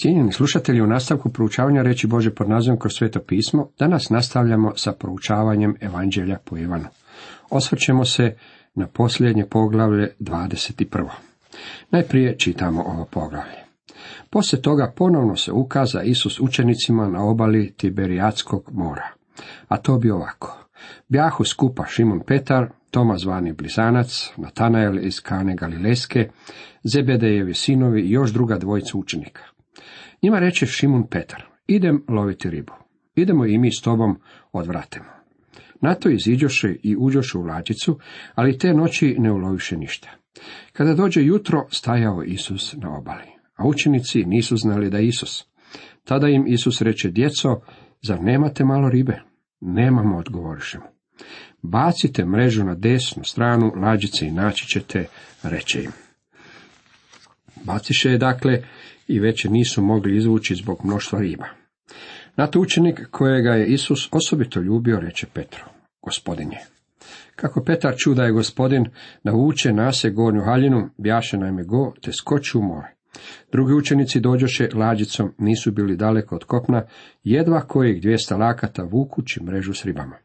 Cijenjeni 0.00 0.32
slušatelji, 0.32 0.80
u 0.80 0.86
nastavku 0.86 1.30
proučavanja 1.30 1.82
reći 1.82 2.06
Bože 2.06 2.30
pod 2.30 2.48
nazivom 2.48 2.78
kroz 2.78 2.92
sveto 2.92 3.20
pismo, 3.20 3.68
danas 3.78 4.10
nastavljamo 4.10 4.72
sa 4.76 4.92
proučavanjem 4.92 5.74
Evanđelja 5.80 6.38
po 6.44 6.56
Ivanu. 6.56 6.84
Osvrćemo 7.50 8.04
se 8.04 8.36
na 8.74 8.86
posljednje 8.86 9.46
poglavlje 9.50 10.14
21. 10.20 11.08
Najprije 11.90 12.38
čitamo 12.38 12.82
ovo 12.82 13.04
poglavlje. 13.04 13.64
Poslije 14.30 14.62
toga 14.62 14.92
ponovno 14.96 15.36
se 15.36 15.52
ukaza 15.52 16.02
Isus 16.02 16.40
učenicima 16.40 17.08
na 17.08 17.24
obali 17.24 17.74
Tiberijatskog 17.76 18.70
mora. 18.72 19.08
A 19.68 19.76
to 19.76 19.98
bi 19.98 20.10
ovako. 20.10 20.58
Bjahu 21.08 21.44
skupa 21.44 21.86
Šimun 21.86 22.20
Petar, 22.26 22.68
Toma 22.90 23.18
zvani 23.18 23.52
Blizanac, 23.52 24.32
Natanael 24.36 25.06
iz 25.06 25.20
Kane 25.20 25.56
Galileske, 25.56 26.30
Zebedejevi 26.84 27.54
sinovi 27.54 28.00
i 28.00 28.10
još 28.10 28.30
druga 28.30 28.58
dvojica 28.58 28.98
učenika. 28.98 29.42
Njima 30.22 30.38
reče 30.38 30.66
Šimun 30.66 31.06
Petar, 31.10 31.44
idem 31.66 32.04
loviti 32.08 32.50
ribu. 32.50 32.72
Idemo 33.14 33.46
i 33.46 33.58
mi 33.58 33.72
s 33.72 33.80
tobom 33.80 34.20
odvratimo. 34.52 35.06
Na 35.80 35.94
to 35.94 36.08
iziđoše 36.10 36.76
i 36.82 36.96
uđoše 36.98 37.38
u 37.38 37.42
lađicu, 37.42 37.98
ali 38.34 38.58
te 38.58 38.74
noći 38.74 39.16
ne 39.18 39.32
uloviše 39.32 39.76
ništa. 39.76 40.08
Kada 40.72 40.94
dođe 40.94 41.22
jutro, 41.22 41.66
stajao 41.70 42.22
Isus 42.22 42.74
na 42.76 42.98
obali, 42.98 43.28
a 43.56 43.66
učenici 43.66 44.24
nisu 44.24 44.56
znali 44.56 44.90
da 44.90 44.98
je 44.98 45.06
Isus. 45.06 45.44
Tada 46.04 46.28
im 46.28 46.44
Isus 46.46 46.82
reče, 46.82 47.10
djeco, 47.10 47.60
zar 48.02 48.22
nemate 48.22 48.64
malo 48.64 48.88
ribe? 48.88 49.22
Nemamo, 49.60 50.18
odgovoriše. 50.18 50.78
Bacite 51.62 52.24
mrežu 52.24 52.64
na 52.64 52.74
desnu 52.74 53.24
stranu 53.24 53.72
lađice 53.76 54.26
i 54.26 54.30
naći 54.30 54.66
ćete, 54.66 55.06
reče 55.42 55.82
im. 55.82 55.90
Baciše 57.64 58.10
je 58.10 58.18
dakle 58.18 58.62
i 59.08 59.20
već 59.20 59.44
nisu 59.44 59.82
mogli 59.82 60.16
izvući 60.16 60.54
zbog 60.54 60.84
mnoštva 60.84 61.20
riba. 61.20 61.46
Na 62.36 62.46
to 62.46 62.60
učenik 62.60 63.00
kojega 63.10 63.50
je 63.50 63.66
Isus 63.66 64.08
osobito 64.12 64.60
ljubio, 64.60 65.00
reče 65.00 65.26
Petro, 65.32 65.64
gospodin 66.02 66.52
je. 66.52 66.58
Kako 67.36 67.64
Petar 67.64 67.94
čuda 67.96 68.16
da 68.16 68.24
je 68.24 68.32
gospodin, 68.32 68.84
navuče 69.22 69.72
nase 69.72 70.10
gornju 70.10 70.40
haljinu, 70.44 70.90
bjaše 70.98 71.38
najme 71.38 71.64
go, 71.64 71.92
te 72.02 72.12
skoči 72.12 72.58
u 72.58 72.62
more. 72.62 72.94
Drugi 73.52 73.72
učenici 73.72 74.20
dođoše 74.20 74.68
lađicom, 74.74 75.34
nisu 75.38 75.72
bili 75.72 75.96
daleko 75.96 76.34
od 76.34 76.44
kopna, 76.44 76.86
jedva 77.24 77.60
kojih 77.60 78.02
dvijesta 78.02 78.36
lakata 78.36 78.82
vukući 78.82 79.42
mrežu 79.42 79.74
s 79.74 79.84
ribama. 79.84 80.16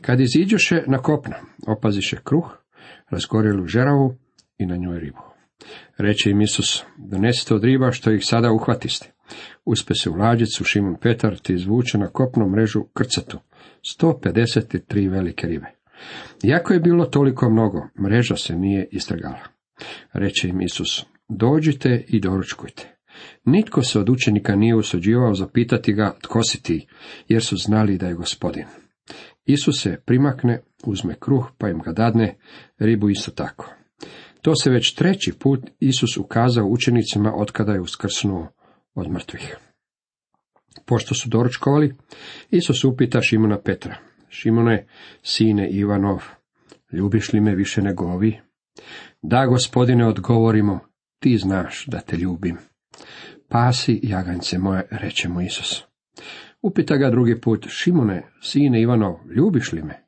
Kad 0.00 0.20
iziđoše 0.20 0.82
na 0.86 0.98
kopna, 0.98 1.36
opaziše 1.66 2.16
kruh, 2.24 2.58
razgorjelu 3.10 3.66
žeravu 3.66 4.14
i 4.58 4.66
na 4.66 4.76
njoj 4.76 5.00
ribu. 5.00 5.18
Reče 5.96 6.30
im 6.30 6.40
Isus, 6.40 6.82
donesite 6.96 7.54
od 7.54 7.64
riba 7.64 7.92
što 7.92 8.10
ih 8.10 8.24
sada 8.24 8.52
uhvatiste. 8.52 9.12
Uspe 9.64 9.94
se 9.94 10.10
u 10.10 10.14
lađicu 10.14 10.64
Šimun 10.64 10.96
Petar 11.00 11.38
te 11.38 11.54
izvuče 11.54 11.98
na 11.98 12.06
kopnu 12.06 12.48
mrežu 12.48 12.84
krcatu, 12.84 13.38
153 14.00 15.10
velike 15.10 15.46
ribe. 15.46 15.66
Iako 16.42 16.72
je 16.72 16.80
bilo 16.80 17.04
toliko 17.04 17.50
mnogo, 17.50 17.88
mreža 18.02 18.36
se 18.36 18.56
nije 18.56 18.88
istrgala. 18.92 19.40
Reče 20.12 20.48
im 20.48 20.60
Isus, 20.60 21.04
dođite 21.28 22.04
i 22.08 22.20
doručkujte. 22.20 22.94
Nitko 23.44 23.82
se 23.82 23.98
od 24.00 24.08
učenika 24.08 24.56
nije 24.56 24.76
usuđivao 24.76 25.34
zapitati 25.34 25.92
ga 25.92 26.16
tko 26.22 26.42
si 26.42 26.62
ti, 26.62 26.86
jer 27.28 27.44
su 27.44 27.56
znali 27.56 27.98
da 27.98 28.06
je 28.06 28.14
gospodin. 28.14 28.64
Isus 29.46 29.82
se 29.82 30.00
primakne, 30.06 30.62
uzme 30.84 31.14
kruh, 31.20 31.50
pa 31.58 31.68
im 31.68 31.78
ga 31.78 31.92
dadne, 31.92 32.36
ribu 32.78 33.10
isto 33.10 33.30
tako. 33.30 33.74
To 34.42 34.54
se 34.54 34.70
već 34.70 34.94
treći 34.94 35.32
put 35.38 35.60
Isus 35.80 36.16
ukazao 36.16 36.66
učenicima 36.66 37.32
otkada 37.36 37.72
je 37.72 37.80
uskrsnuo 37.80 38.48
od 38.94 39.10
mrtvih. 39.10 39.56
Pošto 40.86 41.14
su 41.14 41.28
doručkovali, 41.28 41.94
Isus 42.50 42.84
upita 42.84 43.20
Šimona 43.22 43.58
Petra, 43.60 43.96
Šimone, 44.28 44.86
sine 45.22 45.70
Ivanov, 45.70 46.22
ljubiš 46.92 47.32
li 47.32 47.40
me 47.40 47.54
više 47.54 47.82
nego 47.82 48.04
ovi? 48.04 48.40
Da, 49.22 49.46
gospodine, 49.46 50.06
odgovorimo, 50.06 50.80
ti 51.18 51.38
znaš 51.38 51.84
da 51.86 52.00
te 52.00 52.16
ljubim. 52.16 52.58
Pasi, 53.48 54.00
jaganjce 54.02 54.58
moje, 54.58 54.88
reče 54.90 55.28
mu 55.28 55.40
Isus. 55.40 55.84
Upita 56.62 56.96
ga 56.96 57.10
drugi 57.10 57.40
put, 57.40 57.66
Šimone, 57.68 58.22
sine 58.42 58.82
Ivanov, 58.82 59.14
ljubiš 59.36 59.72
li 59.72 59.82
me? 59.82 60.04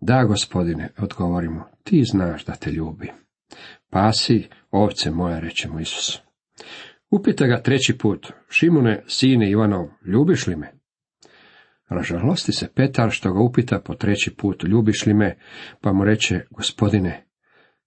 Da, 0.00 0.24
gospodine, 0.24 0.88
odgovorimo, 0.98 1.64
ti 1.82 2.04
znaš 2.04 2.44
da 2.44 2.52
te 2.52 2.70
ljubim. 2.70 3.25
Pasi, 3.90 4.48
ovce 4.70 5.10
moje, 5.10 5.40
reče 5.40 5.68
mu 5.68 5.80
Isus. 5.80 6.20
Upita 7.10 7.46
ga 7.46 7.62
treći 7.62 7.98
put, 7.98 8.32
Šimune, 8.50 9.04
sine 9.06 9.50
Ivanov, 9.50 9.88
ljubiš 10.06 10.46
li 10.46 10.56
me? 10.56 10.72
Ražalosti 11.88 12.52
se 12.52 12.68
Petar 12.74 13.10
što 13.10 13.32
ga 13.32 13.40
upita 13.40 13.80
po 13.80 13.94
treći 13.94 14.34
put, 14.36 14.64
ljubiš 14.64 15.06
li 15.06 15.14
me, 15.14 15.38
pa 15.80 15.92
mu 15.92 16.04
reče, 16.04 16.40
gospodine, 16.50 17.26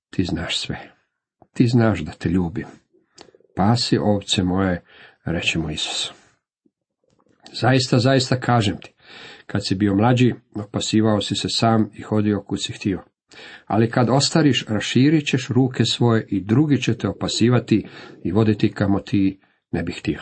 ti 0.09 0.23
znaš 0.23 0.57
sve, 0.57 0.91
ti 1.53 1.67
znaš 1.67 1.99
da 1.99 2.11
te 2.11 2.29
ljubim. 2.29 2.65
Pasi, 3.55 3.97
ovce 3.97 4.43
moje, 4.43 4.83
reče 5.25 5.59
mu 5.59 5.69
Isus. 5.69 6.11
Zaista, 7.53 7.99
zaista 7.99 8.39
kažem 8.39 8.77
ti, 8.77 8.93
kad 9.45 9.67
si 9.67 9.75
bio 9.75 9.95
mlađi, 9.95 10.33
opasivao 10.55 11.21
si 11.21 11.35
se 11.35 11.49
sam 11.49 11.89
i 11.93 12.01
hodio 12.01 12.43
kud 12.43 12.63
si 12.63 12.73
htio. 12.73 13.03
Ali 13.65 13.89
kad 13.89 14.09
ostariš, 14.09 14.65
raširit 14.67 15.25
ćeš 15.25 15.47
ruke 15.47 15.85
svoje 15.85 16.25
i 16.29 16.41
drugi 16.41 16.81
će 16.81 16.97
te 16.97 17.07
opasivati 17.07 17.85
i 18.23 18.31
voditi 18.31 18.71
kamo 18.71 18.99
ti 18.99 19.39
ne 19.71 19.83
bih 19.83 19.99
htio. 19.99 20.19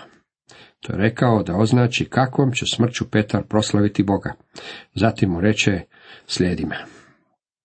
To 0.79 0.93
je 0.93 0.97
rekao 0.97 1.43
da 1.43 1.55
označi 1.55 2.05
kakvom 2.05 2.51
će 2.51 2.65
smrću 2.75 3.09
Petar 3.11 3.43
proslaviti 3.43 4.03
Boga. 4.03 4.33
Zatim 4.95 5.29
mu 5.29 5.41
reče, 5.41 5.81
slijedi 6.27 6.65
me. 6.65 6.77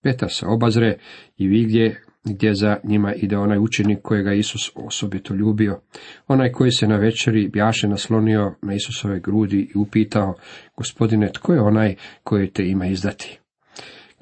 Petar 0.03 0.31
se 0.31 0.47
obazre 0.47 0.99
i 1.37 1.47
vidje 1.47 2.05
gdje 2.25 2.55
za 2.55 2.77
njima 2.85 3.15
ide 3.15 3.39
onaj 3.39 3.59
učenik 3.59 3.99
kojega 4.03 4.33
Isus 4.33 4.71
osobito 4.75 5.35
ljubio, 5.35 5.81
onaj 6.29 6.53
koji 6.53 6.71
se 6.71 6.87
na 6.87 6.97
večeri 6.97 7.49
bjaše 7.49 7.89
naslonio 7.89 8.55
na 8.63 8.75
Isusove 8.75 9.21
grudi 9.21 9.71
i 9.75 9.79
upitao, 9.79 10.35
gospodine, 10.77 11.33
tko 11.33 11.53
je 11.53 11.61
onaj 11.61 11.97
koji 12.25 12.51
te 12.51 12.69
ima 12.69 12.87
izdati? 12.87 13.42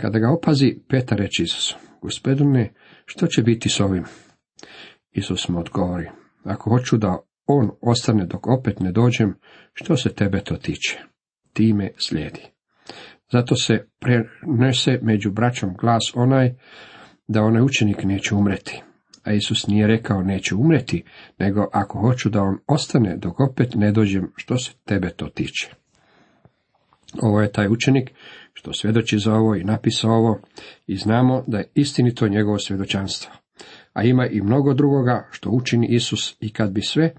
Kada 0.00 0.18
ga 0.18 0.30
opazi, 0.30 0.78
Petar 0.88 1.18
reče 1.18 1.42
Isusu, 1.42 1.76
gospodine, 2.02 2.72
što 3.04 3.26
će 3.26 3.42
biti 3.42 3.68
s 3.68 3.80
ovim? 3.80 4.04
Isus 5.12 5.48
mu 5.48 5.58
odgovori, 5.58 6.08
ako 6.44 6.70
hoću 6.70 6.96
da 6.96 7.18
on 7.46 7.70
ostane 7.80 8.26
dok 8.26 8.46
opet 8.46 8.80
ne 8.80 8.92
dođem, 8.92 9.34
što 9.72 9.96
se 9.96 10.14
tebe 10.14 10.40
to 10.40 10.56
tiče? 10.56 10.98
Time 11.52 11.90
slijedi. 11.96 12.40
Zato 13.32 13.56
se 13.56 13.86
prenese 13.98 14.98
među 15.02 15.30
braćom 15.30 15.74
glas 15.80 16.12
onaj, 16.14 16.54
da 17.28 17.42
onaj 17.42 17.62
učenik 17.62 18.04
neće 18.04 18.34
umreti. 18.34 18.82
A 19.24 19.32
Isus 19.32 19.66
nije 19.66 19.86
rekao 19.86 20.22
neće 20.22 20.54
umreti, 20.54 21.04
nego 21.38 21.66
ako 21.72 21.98
hoću 21.98 22.28
da 22.28 22.42
on 22.42 22.58
ostane 22.66 23.16
dok 23.16 23.40
opet 23.40 23.74
ne 23.74 23.92
dođem, 23.92 24.32
što 24.36 24.58
se 24.58 24.72
tebe 24.84 25.10
to 25.10 25.28
tiče. 25.28 25.70
Ovo 27.22 27.40
je 27.40 27.52
taj 27.52 27.68
učenik 27.68 28.10
što 28.52 28.72
svjedoči 28.72 29.18
za 29.18 29.34
ovo 29.34 29.54
i 29.54 29.64
napisao 29.64 30.10
ovo 30.10 30.40
i 30.86 30.96
znamo 30.96 31.44
da 31.46 31.58
je 31.58 31.70
istinito 31.74 32.28
njegovo 32.28 32.58
svjedočanstvo. 32.58 33.32
A 33.92 34.02
ima 34.02 34.26
i 34.26 34.40
mnogo 34.40 34.74
drugoga 34.74 35.28
što 35.30 35.50
učini 35.50 35.86
Isus 35.90 36.36
i 36.40 36.52
kad 36.52 36.70
bi 36.70 36.82
sve 36.82 37.14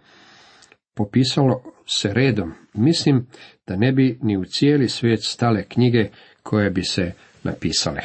popisalo 0.95 1.63
se 1.85 2.13
redom, 2.13 2.53
mislim 2.73 3.27
da 3.67 3.75
ne 3.75 3.91
bi 3.91 4.19
ni 4.21 4.37
u 4.37 4.45
cijeli 4.45 4.89
svijet 4.89 5.23
stale 5.23 5.63
knjige 5.63 6.09
koje 6.43 6.69
bi 6.69 6.83
se 6.83 7.11
napisale. 7.43 8.01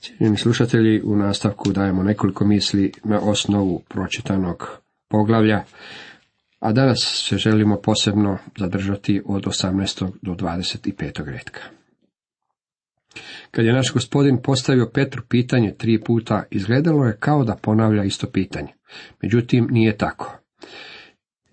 Cijenjeni 0.00 0.36
slušatelji, 0.36 1.02
u 1.04 1.16
nastavku 1.16 1.72
dajemo 1.72 2.02
nekoliko 2.02 2.44
misli 2.44 2.92
na 3.04 3.20
osnovu 3.20 3.82
pročitanog 3.88 4.78
poglavlja, 5.08 5.64
a 6.62 6.72
danas 6.72 7.24
se 7.28 7.36
želimo 7.36 7.80
posebno 7.80 8.38
zadržati 8.58 9.22
od 9.26 9.44
18. 9.44 10.12
do 10.22 10.32
25. 10.32 11.24
redka. 11.24 11.60
Kad 13.50 13.64
je 13.64 13.72
naš 13.72 13.92
gospodin 13.92 14.38
postavio 14.42 14.90
Petru 14.94 15.22
pitanje 15.28 15.74
tri 15.78 16.00
puta, 16.04 16.42
izgledalo 16.50 17.04
je 17.04 17.16
kao 17.20 17.44
da 17.44 17.56
ponavlja 17.62 18.04
isto 18.04 18.26
pitanje. 18.26 18.68
Međutim, 19.22 19.68
nije 19.70 19.96
tako. 19.96 20.38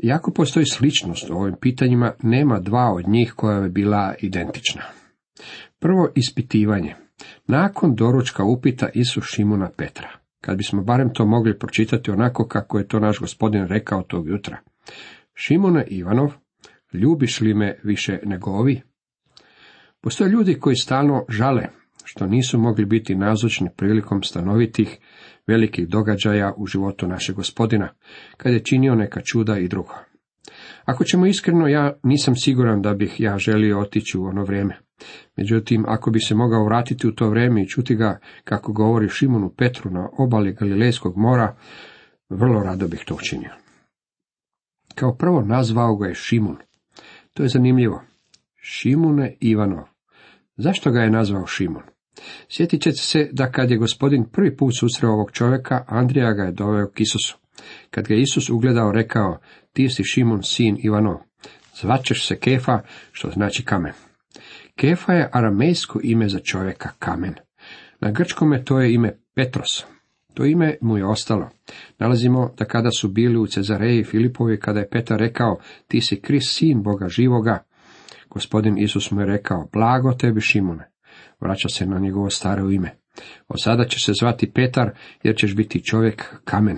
Iako 0.03 0.31
postoji 0.31 0.65
sličnost 0.65 1.29
u 1.29 1.33
ovim 1.33 1.55
pitanjima, 1.62 2.13
nema 2.23 2.59
dva 2.59 2.94
od 2.94 3.07
njih 3.07 3.33
koja 3.35 3.62
bi 3.62 3.69
bila 3.69 4.15
identična. 4.21 4.81
Prvo 5.79 6.09
ispitivanje. 6.15 6.95
Nakon 7.47 7.95
doručka 7.95 8.44
upita 8.44 8.89
Isus 8.94 9.25
Šimuna 9.25 9.69
Petra. 9.77 10.09
Kad 10.41 10.57
bismo 10.57 10.83
barem 10.83 11.13
to 11.13 11.25
mogli 11.25 11.59
pročitati 11.59 12.12
onako 12.12 12.47
kako 12.47 12.77
je 12.77 12.88
to 12.88 13.00
naš 13.00 13.19
gospodin 13.19 13.67
rekao 13.67 14.01
tog 14.01 14.27
jutra. 14.27 14.57
Šimone 15.33 15.86
Ivanov, 15.88 16.33
ljubiš 16.94 17.41
li 17.41 17.53
me 17.53 17.80
više 17.83 18.19
nego 18.24 18.51
ovi? 18.51 18.81
Postoje 20.01 20.30
ljudi 20.30 20.59
koji 20.59 20.75
stalno 20.75 21.25
žale 21.30 21.68
što 22.03 22.27
nisu 22.27 22.59
mogli 22.59 22.86
biti 22.86 23.15
nazočni 23.15 23.69
prilikom 23.77 24.24
stanovitih 24.24 24.97
velikih 25.47 25.88
događaja 25.88 26.53
u 26.57 26.65
životu 26.65 27.07
našeg 27.07 27.36
gospodina, 27.36 27.94
kad 28.38 28.53
je 28.53 28.63
činio 28.63 28.95
neka 28.95 29.21
čuda 29.21 29.57
i 29.57 29.68
drugo. 29.68 29.94
Ako 30.86 31.03
ćemo 31.03 31.25
iskreno, 31.25 31.68
ja 31.68 32.00
nisam 32.03 32.36
siguran 32.36 32.81
da 32.81 32.94
bih 32.94 33.19
ja 33.19 33.38
želio 33.38 33.80
otići 33.80 34.18
u 34.18 34.24
ono 34.24 34.44
vrijeme. 34.44 34.77
Međutim, 35.38 35.86
ako 35.88 36.12
bi 36.12 36.19
se 36.19 36.36
mogao 36.36 36.65
vratiti 36.65 37.07
u 37.07 37.12
to 37.12 37.30
vrijeme 37.30 37.63
i 37.63 37.68
čuti 37.68 37.95
ga 37.95 38.19
kako 38.44 38.74
govori 38.74 39.09
Šimonu 39.09 39.53
Petru 39.57 39.91
na 39.91 40.09
obali 40.18 40.53
Galilejskog 40.53 41.18
mora, 41.18 41.56
vrlo 42.30 42.63
rado 42.63 42.88
bih 42.88 43.03
to 43.07 43.15
učinio. 43.15 43.69
Kao 45.00 45.16
prvo 45.16 45.42
nazvao 45.42 45.96
ga 45.96 46.07
je 46.07 46.16
Šimun. 46.16 46.57
To 47.34 47.44
je 47.44 47.50
zanimljivo. 47.50 48.04
Šimune 48.62 49.38
Ivanov. 49.40 49.84
Zašto 50.57 50.92
ga 50.92 51.00
je 51.00 51.10
nazvao 51.10 51.48
Šimun? 51.48 51.84
Sjetit 52.50 52.81
ćete 52.81 52.98
se 52.98 53.30
da 53.31 53.51
kad 53.51 53.72
je 53.72 53.78
gospodin 53.78 54.25
prvi 54.31 54.57
put 54.57 54.74
susreo 54.80 55.12
ovog 55.12 55.31
čovjeka, 55.31 55.84
Andrija 55.88 56.34
ga 56.34 56.44
je 56.44 56.51
doveo 56.51 56.88
k 56.88 57.00
Isusu. 57.00 57.38
Kad 57.90 58.07
ga 58.07 58.16
Isus 58.16 58.50
ugledao, 58.50 58.92
rekao, 58.92 59.40
ti 59.74 59.90
si 59.90 60.04
Šimun, 60.04 60.44
sin 60.44 60.78
Ivanov. 60.84 61.18
Zvačeš 61.81 62.28
se 62.28 62.40
Kefa, 62.40 62.81
što 63.12 63.30
znači 63.30 63.63
kamen. 63.66 63.94
Kefa 64.75 65.13
je 65.13 65.30
aramejsko 65.34 66.00
ime 66.04 66.30
za 66.30 66.40
čovjeka 66.40 66.90
kamen. 67.00 67.36
Na 68.00 68.12
grčkome 68.12 68.63
to 68.66 68.80
je 68.80 68.94
ime 68.94 69.19
Petros. 69.36 69.86
To 70.33 70.45
ime 70.45 70.77
mu 70.81 70.97
je 70.97 71.05
ostalo. 71.05 71.49
Nalazimo 71.99 72.53
da 72.57 72.65
kada 72.65 72.89
su 72.91 73.07
bili 73.07 73.37
u 73.37 73.47
Cezareji 73.47 74.03
Filipovi, 74.03 74.59
kada 74.59 74.79
je 74.79 74.89
Petar 74.89 75.19
rekao, 75.19 75.57
ti 75.87 76.01
si 76.01 76.21
Kris, 76.21 76.43
sin 76.47 76.83
Boga 76.83 77.07
živoga, 77.07 77.63
gospodin 78.29 78.77
Isus 78.77 79.11
mu 79.11 79.21
je 79.21 79.27
rekao, 79.27 79.69
blago 79.73 80.13
tebi 80.13 80.41
Šimune. 80.41 80.91
Vraća 81.39 81.69
se 81.69 81.85
na 81.85 81.99
njegovo 81.99 82.29
staro 82.29 82.71
ime. 82.71 82.95
Od 83.47 83.63
sada 83.63 83.85
će 83.85 83.99
se 83.99 84.11
zvati 84.19 84.51
Petar, 84.51 84.91
jer 85.23 85.35
ćeš 85.35 85.55
biti 85.55 85.83
čovjek 85.83 86.35
kamen. 86.43 86.77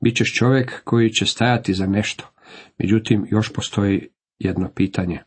Bićeš 0.00 0.34
čovjek 0.38 0.82
koji 0.84 1.10
će 1.10 1.26
stajati 1.26 1.74
za 1.74 1.86
nešto. 1.86 2.30
Međutim, 2.78 3.26
još 3.30 3.52
postoji 3.52 4.08
jedno 4.38 4.70
pitanje. 4.74 5.18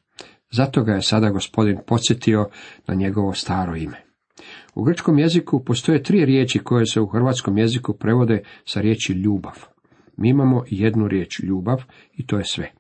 Zato 0.52 0.84
ga 0.84 0.94
je 0.94 1.02
sada 1.02 1.30
gospodin 1.30 1.78
podsjetio 1.88 2.50
na 2.88 2.96
njegovo 2.96 3.34
staro 3.34 3.76
ime. 3.76 4.09
U 4.76 4.84
grčkom 4.84 5.20
jeziku 5.20 5.64
postoje 5.64 6.04
tri 6.04 6.26
riječi 6.26 6.60
koje 6.60 6.86
se 6.86 7.02
u 7.02 7.08
hrvatskom 7.08 7.58
jeziku 7.58 7.94
prevode 7.94 8.42
sa 8.66 8.82
riječi 8.82 9.14
ljubav. 9.14 9.54
Mi 10.18 10.30
imamo 10.30 10.64
jednu 10.70 11.08
riječ 11.08 11.40
ljubav 11.44 11.84
i 12.14 12.28
to 12.28 12.38
je 12.38 12.44
sve. 12.44 12.72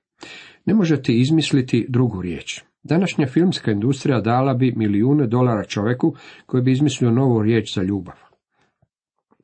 Ne 0.65 0.73
možete 0.73 1.13
izmisliti 1.13 1.85
drugu 1.89 2.21
riječ. 2.21 2.61
Današnja 2.83 3.27
filmska 3.27 3.71
industrija 3.71 4.21
dala 4.21 4.53
bi 4.53 4.73
milijune 4.75 5.27
dolara 5.27 5.63
čovjeku 5.63 6.15
koji 6.45 6.63
bi 6.63 6.71
izmislio 6.71 7.11
novu 7.11 7.41
riječ 7.41 7.75
za 7.75 7.81
ljubav. 7.81 8.15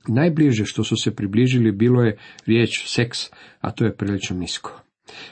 Najbliže 0.08 0.66
što 0.66 0.84
su 0.84 0.96
se 0.96 1.16
približili 1.16 1.72
bilo 1.72 2.04
je 2.04 2.18
riječ 2.46 2.84
seks, 2.86 3.20
a 3.62 3.72
to 3.72 3.86
je 3.86 3.96
prilično 3.96 4.38
nisko. 4.38 4.82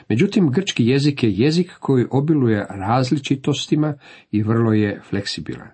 Međutim, 0.08 0.50
grčki 0.50 0.86
jezik 0.86 1.22
je 1.22 1.32
jezik 1.32 1.70
koji 1.80 2.06
obiluje 2.10 2.66
različitostima 2.70 3.94
i 4.30 4.42
vrlo 4.42 4.72
je 4.72 5.00
fleksibilan. 5.08 5.68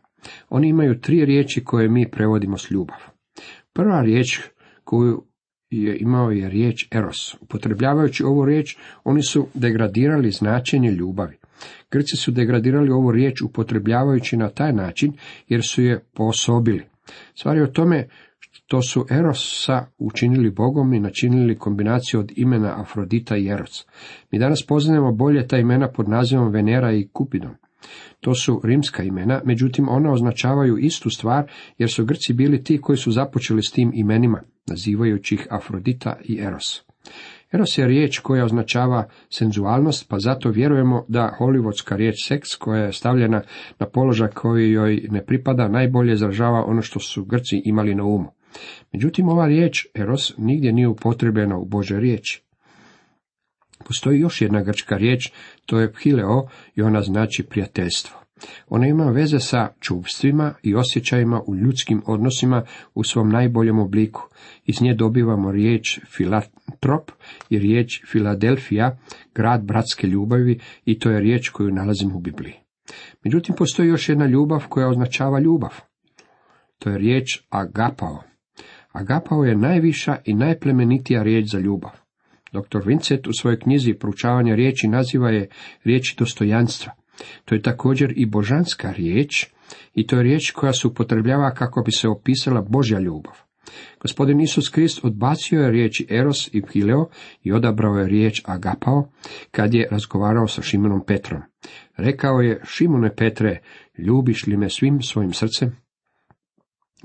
Oni 0.49 0.69
imaju 0.69 1.01
tri 1.01 1.25
riječi 1.25 1.65
koje 1.65 1.89
mi 1.89 2.11
prevodimo 2.11 2.59
s 2.59 2.71
ljubav. 2.71 2.99
Prva 3.73 4.03
riječ 4.03 4.41
koju 4.85 5.25
je 5.71 5.99
imao 5.99 6.31
je 6.31 6.49
riječ 6.49 6.89
eros. 6.93 7.35
Upotrebljavajući 7.41 8.25
ovu 8.25 8.45
riječ, 8.45 8.77
oni 9.05 9.23
su 9.23 9.47
degradirali 9.55 10.31
značenje 10.31 10.91
ljubavi. 10.91 11.37
Grci 11.91 12.17
su 12.17 12.31
degradirali 12.31 12.91
ovu 12.91 13.13
riječ 13.13 13.43
upotrebljavajući 13.43 14.37
na 14.37 14.49
taj 14.49 14.73
način, 14.73 15.13
jer 15.49 15.61
su 15.65 15.83
je 15.83 16.05
poosobili. 16.15 16.85
Stvar 17.35 17.57
je 17.57 17.63
o 17.63 17.67
tome 17.67 18.09
to 18.67 18.83
su 18.83 19.07
Erosa 19.11 19.87
učinili 19.99 20.51
Bogom 20.51 20.95
i 20.95 21.01
načinili 21.01 21.59
kombinaciju 21.59 22.21
od 22.21 22.33
imena 22.37 22.81
Afrodita 22.81 23.37
i 23.37 23.49
Eros. 23.49 23.87
Mi 24.31 24.39
danas 24.39 24.67
poznajemo 24.69 25.13
bolje 25.13 25.49
ta 25.49 25.59
imena 25.59 25.89
pod 25.89 26.09
nazivom 26.09 26.53
Venera 26.53 26.93
i 26.93 27.09
Kupidom. 27.13 27.55
To 28.21 28.35
su 28.35 28.61
rimska 28.65 29.03
imena, 29.03 29.41
međutim 29.45 29.89
ona 29.89 30.13
označavaju 30.13 30.79
istu 30.79 31.11
stvar, 31.11 31.51
jer 31.79 31.91
su 31.91 32.05
Grci 32.05 32.33
bili 32.33 32.65
ti 32.65 32.81
koji 32.81 32.97
su 32.97 33.13
započeli 33.13 33.63
s 33.63 33.73
tim 33.73 33.93
imenima, 33.95 34.43
nazivajući 34.67 35.35
ih 35.35 35.47
Afrodita 35.51 36.17
i 36.25 36.39
Eros. 36.41 36.83
Eros 37.53 37.79
je 37.79 37.87
riječ 37.87 38.19
koja 38.19 38.45
označava 38.45 39.09
senzualnost, 39.31 40.09
pa 40.09 40.19
zato 40.19 40.51
vjerujemo 40.51 41.05
da 41.09 41.37
hollywoodska 41.41 41.97
riječ 41.97 42.15
seks 42.27 42.49
koja 42.55 42.85
je 42.85 42.93
stavljena 42.93 43.43
na 43.79 43.87
položaj 43.87 44.29
koji 44.29 44.71
joj 44.71 45.07
ne 45.11 45.25
pripada 45.25 45.69
najbolje 45.69 46.13
izražava 46.13 46.65
ono 46.65 46.83
što 46.83 47.01
su 47.01 47.25
Grci 47.25 47.63
imali 47.65 47.95
na 47.95 48.05
umu. 48.05 48.29
Međutim, 48.93 49.29
ova 49.29 49.47
riječ 49.47 49.87
eros 49.95 50.35
nigdje 50.39 50.73
nije 50.73 50.89
upotrebljena 50.89 51.59
u 51.59 51.65
Bože 51.65 52.01
riječi. 52.01 52.50
Postoji 53.85 54.21
još 54.21 54.41
jedna 54.41 54.63
grčka 54.63 54.97
riječ, 54.97 55.31
to 55.67 55.81
je 55.81 55.93
phileo 55.93 56.47
i 56.75 56.83
ona 56.83 57.03
znači 57.03 57.43
prijateljstvo. 57.43 58.21
Ona 58.69 58.87
ima 58.87 59.05
veze 59.05 59.39
sa 59.39 59.69
čuvstvima 59.81 60.55
i 60.63 60.75
osjećajima 60.75 61.43
u 61.47 61.57
ljudskim 61.57 62.03
odnosima 62.07 62.63
u 62.95 63.05
svom 63.05 63.29
najboljem 63.29 63.79
obliku. 63.79 64.23
Iz 64.67 64.83
nje 64.83 64.95
dobivamo 64.95 65.53
riječ 65.53 66.01
filatrop 66.07 67.11
i 67.51 67.59
riječ 67.59 68.03
Filadelfija, 68.07 68.99
grad 69.35 69.65
bratske 69.65 70.07
ljubavi 70.07 70.59
i 70.85 70.99
to 70.99 71.11
je 71.11 71.21
riječ 71.21 71.49
koju 71.49 71.71
nalazimo 71.71 72.17
u 72.17 72.21
Bibliji. 72.21 72.55
Međutim, 73.25 73.55
postoji 73.59 73.89
još 73.89 74.09
jedna 74.09 74.27
ljubav 74.27 74.67
koja 74.69 74.89
označava 74.89 75.41
ljubav. 75.41 75.81
To 76.79 76.91
je 76.91 76.99
riječ 76.99 77.41
agapao. 77.49 78.23
Agapao 78.93 79.45
je 79.45 79.57
najviša 79.57 80.17
i 80.25 80.35
najplemenitija 80.35 81.23
riječ 81.23 81.51
za 81.53 81.59
ljubav. 81.59 81.91
Dr. 82.53 82.79
Vincent 82.87 83.27
u 83.27 83.33
svojoj 83.33 83.59
knjizi 83.59 83.95
Proučavanja 83.95 84.55
riječi 84.55 84.89
naziva 84.89 85.31
je 85.31 85.49
riječi 85.85 86.17
dostojanstva. 86.19 86.93
To 87.45 87.55
je 87.55 87.63
također 87.63 88.13
i 88.17 88.27
božanska 88.27 88.93
riječ 88.93 89.47
i 89.95 90.07
to 90.07 90.17
je 90.17 90.23
riječ 90.23 90.51
koja 90.51 90.73
se 90.73 90.89
upotrebljava 90.89 91.55
kako 91.55 91.83
bi 91.83 91.93
se 91.93 92.09
opisala 92.09 92.67
Božja 92.69 93.01
ljubav. 93.01 93.35
Gospodin 94.01 94.41
Isus 94.41 94.69
Krist 94.69 95.05
odbacio 95.05 95.63
je 95.63 95.71
riječi 95.71 96.07
Eros 96.11 96.55
i 96.55 96.63
Phileo 96.63 97.09
i 97.43 97.53
odabrao 97.53 97.99
je 97.99 98.09
riječ 98.09 98.43
Agapao 98.45 99.09
kad 99.51 99.75
je 99.75 99.89
razgovarao 99.91 100.47
sa 100.47 100.63
Šimonom 100.63 101.05
Petrom. 101.07 101.43
Rekao 101.97 102.41
je, 102.41 102.61
Šimone 102.65 103.15
Petre, 103.17 103.61
ljubiš 103.99 104.47
li 104.47 104.57
me 104.57 104.71
svim 104.71 105.03
svojim 105.03 105.33
srcem? 105.33 105.77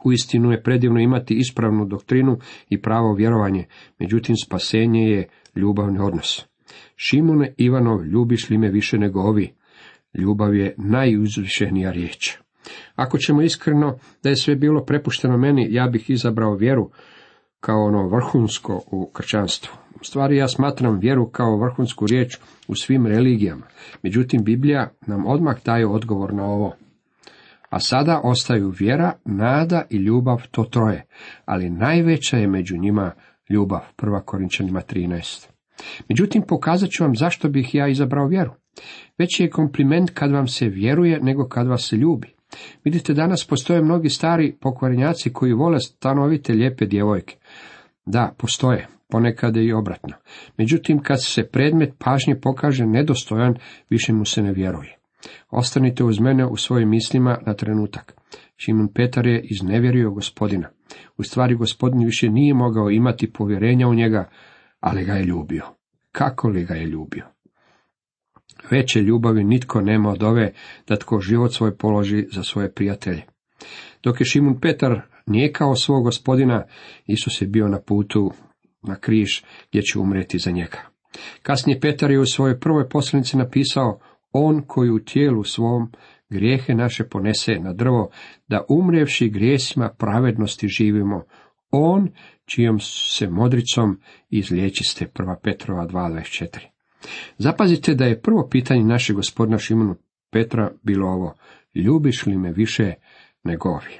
Uistinu 0.05 0.51
je 0.51 0.63
predivno 0.63 0.99
imati 0.99 1.33
ispravnu 1.33 1.85
doktrinu 1.85 2.37
i 2.69 2.81
pravo 2.81 3.13
vjerovanje, 3.13 3.65
međutim 3.99 4.35
spasenje 4.35 5.01
je 5.01 5.27
ljubavni 5.55 5.99
odnos. 5.99 6.45
Šimune 6.95 7.53
Ivanov, 7.57 8.05
ljubiš 8.05 8.49
li 8.49 8.57
me 8.57 8.69
više 8.69 8.97
nego 8.97 9.19
ovi? 9.19 9.53
Ljubav 10.13 10.55
je 10.55 10.75
najuzvišenija 10.77 11.91
riječ. 11.91 12.37
Ako 12.95 13.17
ćemo 13.17 13.41
iskreno 13.41 13.97
da 14.23 14.29
je 14.29 14.35
sve 14.35 14.55
bilo 14.55 14.85
prepušteno 14.85 15.37
meni, 15.37 15.67
ja 15.69 15.87
bih 15.87 16.09
izabrao 16.09 16.55
vjeru 16.55 16.89
kao 17.59 17.83
ono 17.83 18.07
vrhunsko 18.07 18.81
u 18.91 19.11
kršćanstvu. 19.13 19.73
U 20.01 20.03
stvari 20.03 20.37
ja 20.37 20.47
smatram 20.47 20.99
vjeru 20.99 21.29
kao 21.29 21.57
vrhunsku 21.57 22.07
riječ 22.07 22.37
u 22.67 22.75
svim 22.75 23.07
religijama. 23.07 23.65
Međutim, 24.03 24.43
Biblija 24.43 24.89
nam 25.07 25.25
odmah 25.25 25.55
daje 25.65 25.87
odgovor 25.87 26.33
na 26.33 26.45
ovo. 26.45 26.73
A 27.69 27.79
sada 27.79 28.21
ostaju 28.23 28.73
vjera, 28.79 29.13
nada 29.25 29.83
i 29.89 29.97
ljubav, 29.97 30.47
to 30.51 30.63
troje, 30.63 31.05
ali 31.45 31.69
najveća 31.69 32.37
je 32.37 32.47
među 32.47 32.77
njima 32.77 33.11
ljubav, 33.49 33.81
1. 33.97 34.21
Korinčanima 34.25 34.81
13. 34.81 35.47
Međutim, 36.09 36.43
pokazat 36.47 36.89
ću 36.89 37.03
vam 37.03 37.15
zašto 37.15 37.49
bih 37.49 37.75
ja 37.75 37.87
izabrao 37.87 38.27
vjeru. 38.27 38.51
Veći 39.17 39.43
je 39.43 39.49
kompliment 39.49 40.09
kad 40.13 40.31
vam 40.31 40.47
se 40.47 40.67
vjeruje 40.67 41.19
nego 41.19 41.47
kad 41.47 41.67
vas 41.67 41.87
se 41.89 41.95
ljubi. 41.95 42.35
Vidite, 42.83 43.13
danas 43.13 43.47
postoje 43.47 43.81
mnogi 43.81 44.09
stari 44.09 44.57
pokvarenjaci 44.61 45.33
koji 45.33 45.53
vole 45.53 45.79
stanovite 45.79 46.53
lijepe 46.53 46.85
djevojke. 46.85 47.37
Da, 48.05 48.33
postoje, 48.37 48.87
ponekad 49.09 49.55
je 49.55 49.65
i 49.65 49.73
obratno. 49.73 50.13
Međutim, 50.57 50.99
kad 50.99 51.23
se 51.23 51.47
predmet 51.47 51.93
pažnje 51.99 52.39
pokaže 52.41 52.85
nedostojan, 52.85 53.55
više 53.89 54.13
mu 54.13 54.25
se 54.25 54.41
ne 54.41 54.53
vjeruje. 54.53 54.94
Ostanite 55.49 56.03
uz 56.03 56.19
mene 56.19 56.45
u 56.45 56.57
svojim 56.57 56.89
mislima 56.89 57.37
na 57.45 57.53
trenutak. 57.53 58.13
Šimun 58.57 58.93
Petar 58.93 59.27
je 59.27 59.41
iznevjerio 59.41 60.11
gospodina. 60.11 60.69
U 61.17 61.23
stvari 61.23 61.55
gospodin 61.55 62.05
više 62.05 62.29
nije 62.29 62.53
mogao 62.53 62.89
imati 62.89 63.33
povjerenja 63.33 63.87
u 63.87 63.93
njega, 63.93 64.29
ali 64.79 65.05
ga 65.05 65.13
je 65.13 65.23
ljubio. 65.23 65.63
Kako 66.11 66.47
li 66.47 66.65
ga 66.65 66.73
je 66.73 66.85
ljubio? 66.85 67.25
Veće 68.71 69.01
ljubavi 69.01 69.43
nitko 69.43 69.81
nema 69.81 70.09
od 70.09 70.23
ove 70.23 70.53
da 70.87 70.95
tko 70.95 71.19
život 71.19 71.53
svoj 71.53 71.77
položi 71.77 72.27
za 72.31 72.43
svoje 72.43 72.71
prijatelje. 72.71 73.21
Dok 74.03 74.21
je 74.21 74.25
Šimun 74.25 74.59
Petar 74.59 75.01
nijekao 75.25 75.75
svog 75.75 76.03
gospodina, 76.03 76.63
Isus 77.05 77.41
je 77.41 77.47
bio 77.47 77.67
na 77.67 77.79
putu 77.79 78.31
na 78.83 78.95
križ 78.95 79.41
gdje 79.69 79.81
će 79.81 79.99
umreti 79.99 80.39
za 80.39 80.51
njega. 80.51 80.77
Kasnije 81.41 81.79
Petar 81.79 82.11
je 82.11 82.19
u 82.19 82.25
svojoj 82.25 82.59
prvoj 82.59 82.89
poslanici 82.89 83.37
napisao, 83.37 83.99
on 84.37 84.61
koji 84.67 84.89
u 84.89 84.99
tijelu 84.99 85.43
svom 85.43 85.91
grijehe 86.29 86.73
naše 86.73 87.03
ponese 87.03 87.59
na 87.59 87.73
drvo, 87.73 88.09
da 88.47 88.65
umrevši 88.69 89.29
grijesima 89.29 89.89
pravednosti 89.97 90.67
živimo, 90.67 91.23
on 91.71 92.09
čijom 92.45 92.79
se 92.79 93.27
modricom 93.29 93.99
izliječiste. 94.29 95.07
Prva 95.07 95.39
Petrova 95.43 95.87
2.24. 95.87 96.59
Zapazite 97.37 97.93
da 97.93 98.05
je 98.05 98.21
prvo 98.21 98.47
pitanje 98.51 98.83
našeg 98.83 99.15
gospodina 99.15 99.57
Šimonu 99.57 99.95
Petra 100.31 100.71
bilo 100.83 101.07
ovo, 101.07 101.33
ljubiš 101.75 102.25
li 102.25 102.37
me 102.37 102.51
više 102.51 102.93
nego 103.43 103.69
ovi? 103.69 103.99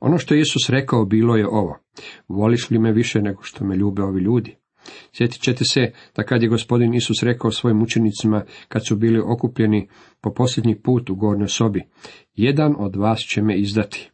Ono 0.00 0.18
što 0.18 0.34
Isus 0.34 0.68
rekao 0.68 1.04
bilo 1.04 1.36
je 1.36 1.48
ovo, 1.48 1.78
voliš 2.28 2.70
li 2.70 2.78
me 2.78 2.92
više 2.92 3.20
nego 3.20 3.42
što 3.42 3.64
me 3.64 3.76
ljube 3.76 4.02
ovi 4.02 4.20
ljudi? 4.20 4.56
Sjetit 5.12 5.42
ćete 5.42 5.64
se 5.64 5.92
da 6.16 6.22
kad 6.22 6.42
je 6.42 6.48
gospodin 6.48 6.94
Isus 6.94 7.22
rekao 7.22 7.50
svojim 7.50 7.82
učenicima 7.82 8.44
kad 8.68 8.86
su 8.86 8.96
bili 8.96 9.20
okupljeni 9.24 9.88
po 10.20 10.34
posljednji 10.34 10.82
put 10.82 11.10
u 11.10 11.14
gornjoj 11.14 11.48
sobi, 11.48 11.82
jedan 12.34 12.74
od 12.78 12.96
vas 12.96 13.20
će 13.20 13.42
me 13.42 13.58
izdati. 13.58 14.10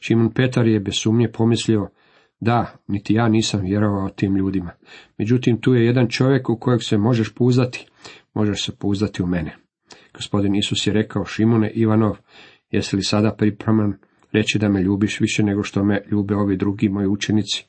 Šimon 0.00 0.32
Petar 0.32 0.66
je 0.66 0.80
bez 0.80 0.94
sumnje 0.94 1.32
pomislio, 1.32 1.88
da, 2.40 2.76
niti 2.88 3.14
ja 3.14 3.28
nisam 3.28 3.60
vjerovao 3.60 4.08
tim 4.08 4.36
ljudima. 4.36 4.70
Međutim, 5.18 5.60
tu 5.60 5.74
je 5.74 5.86
jedan 5.86 6.08
čovjek 6.08 6.50
u 6.50 6.56
kojeg 6.56 6.82
se 6.82 6.98
možeš 6.98 7.34
pouzdati, 7.34 7.86
možeš 8.34 8.64
se 8.64 8.76
pouzdati 8.76 9.22
u 9.22 9.26
mene. 9.26 9.56
Gospodin 10.14 10.54
Isus 10.54 10.86
je 10.86 10.92
rekao, 10.92 11.24
Šimone 11.24 11.70
Ivanov, 11.70 12.16
jesi 12.70 12.96
li 12.96 13.02
sada 13.02 13.34
pripreman 13.38 13.94
reći 14.32 14.58
da 14.58 14.68
me 14.68 14.82
ljubiš 14.82 15.20
više 15.20 15.42
nego 15.42 15.62
što 15.62 15.84
me 15.84 16.02
ljube 16.10 16.34
ovi 16.34 16.56
drugi 16.56 16.88
moji 16.88 17.06
učenici? 17.06 17.66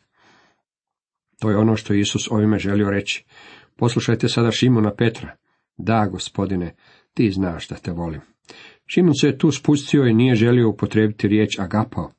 To 1.39 1.49
je 1.49 1.57
ono 1.57 1.75
što 1.75 1.93
Isus 1.93 2.31
ovime 2.31 2.59
želio 2.59 2.89
reći. 2.89 3.25
Poslušajte 3.75 4.27
sada 4.27 4.51
Šimona 4.51 4.95
Petra. 4.95 5.35
Da, 5.77 6.07
gospodine, 6.11 6.75
ti 7.13 7.31
znaš 7.31 7.67
da 7.67 7.75
te 7.75 7.91
volim. 7.91 8.21
Šimon 8.85 9.13
se 9.21 9.27
je 9.27 9.37
tu 9.37 9.51
spustio 9.51 10.05
i 10.05 10.13
nije 10.13 10.35
želio 10.35 10.69
upotrebiti 10.69 11.27
riječ 11.27 11.59
agapao. 11.59 12.11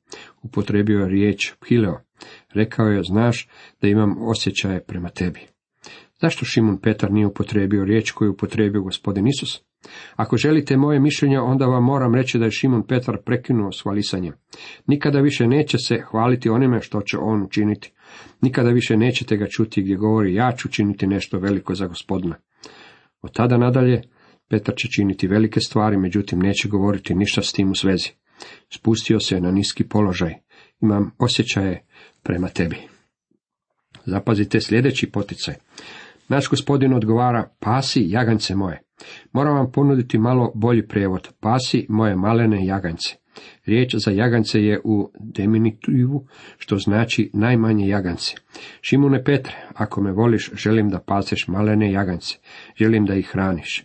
Upotrebio 0.43 0.99
je 0.99 1.09
riječ 1.09 1.53
hileo. 1.69 2.01
Rekao 2.55 2.87
je, 2.87 3.03
znaš 3.03 3.49
da 3.81 3.89
imam 3.89 4.29
osjećaje 4.29 4.85
prema 4.85 5.09
tebi. 5.09 5.41
Zašto 6.21 6.45
Šimon 6.45 6.79
Petar 6.81 7.13
nije 7.13 7.27
upotrebio 7.27 7.85
riječ 7.85 8.11
koju 8.11 8.33
upotrebio 8.33 8.83
gospodin 8.83 9.27
Isus? 9.27 9.63
Ako 10.17 10.37
želite 10.37 10.77
moje 10.77 11.01
mišljenje, 11.01 11.39
onda 11.39 11.67
vam 11.67 11.85
moram 11.85 12.15
reći 12.15 12.39
da 12.39 12.45
je 12.45 12.51
Šimon 12.51 12.87
Petar 12.87 13.17
prekinuo 13.25 13.73
s 13.73 13.83
hvalisanjem. 13.83 14.35
Nikada 14.87 15.21
više 15.21 15.47
neće 15.47 15.79
se 15.79 16.03
hvaliti 16.11 16.49
onime 16.49 16.81
što 16.81 17.01
će 17.01 17.19
on 17.19 17.43
učiniti. 17.43 17.93
Nikada 18.41 18.71
više 18.71 18.97
nećete 18.97 19.37
ga 19.37 19.47
čuti 19.47 19.83
gdje 19.83 19.97
govori 19.97 20.35
ja 20.35 20.53
ću 20.57 20.69
činiti 20.69 21.07
nešto 21.07 21.39
veliko 21.39 21.75
za 21.75 21.87
gospodina. 21.87 22.37
Od 23.23 23.33
tada 23.33 23.57
nadalje 23.57 24.03
Petar 24.49 24.75
će 24.77 24.89
činiti 24.89 25.29
velike 25.29 25.61
stvari, 25.61 25.97
međutim 25.97 26.39
neće 26.39 26.69
govoriti 26.69 27.15
ništa 27.15 27.43
s 27.43 27.53
tim 27.53 27.71
u 27.71 27.75
svezi. 27.75 28.09
Spustio 28.75 29.21
se 29.21 29.41
na 29.41 29.51
niski 29.51 29.85
položaj. 29.89 30.35
Imam 30.81 31.11
osjećaje 31.19 31.87
prema 32.23 32.49
tebi. 32.49 32.77
Zapazite 34.07 34.61
sljedeći 34.61 35.11
poticaj. 35.11 35.55
Naš 36.29 36.49
gospodin 36.49 36.95
odgovara, 36.95 37.51
pasi 37.61 38.11
jagance 38.11 38.55
moje. 38.55 38.83
Moram 39.33 39.57
vam 39.57 39.73
ponuditi 39.73 40.19
malo 40.19 40.53
bolji 40.55 40.89
prijevod, 40.89 41.29
pasi 41.41 41.87
moje 41.89 42.17
malene 42.17 42.67
jagance. 42.67 43.17
Riječ 43.67 43.95
za 43.95 44.11
jagance 44.11 44.63
je 44.63 44.81
u 44.85 45.11
deminitivu, 45.21 46.27
što 46.59 46.77
znači 46.77 47.31
najmanje 47.35 47.89
jagance. 47.89 48.35
Šimune 48.81 49.25
Petre, 49.25 49.55
ako 49.75 50.01
me 50.01 50.13
voliš, 50.13 50.51
želim 50.55 50.89
da 50.89 50.99
paseš 50.99 51.49
malene 51.49 51.93
jagance, 51.93 52.39
želim 52.77 53.05
da 53.05 53.15
ih 53.15 53.27
hraniš. 53.27 53.85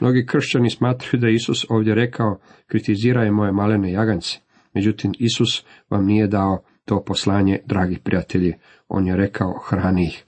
Mnogi 0.00 0.26
kršćani 0.26 0.70
smatraju 0.70 1.20
da 1.20 1.28
Isus 1.28 1.66
ovdje 1.68 1.94
rekao, 1.94 2.40
kritiziraj 2.66 3.30
moje 3.30 3.52
malene 3.52 3.92
jagance. 3.92 4.38
Međutim, 4.74 5.12
Isus 5.18 5.64
vam 5.90 6.06
nije 6.06 6.26
dao 6.26 6.62
to 6.84 7.04
poslanje, 7.04 7.60
dragi 7.66 7.98
prijatelji. 8.04 8.54
On 8.88 9.06
je 9.06 9.16
rekao, 9.16 9.58
hrani 9.58 10.04
ih. 10.04 10.24